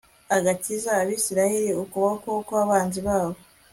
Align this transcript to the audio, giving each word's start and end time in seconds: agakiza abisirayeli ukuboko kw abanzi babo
agakiza 0.35 0.89
abisirayeli 1.01 1.71
ukuboko 1.83 2.29
kw 2.47 2.53
abanzi 2.63 2.99
babo 3.07 3.37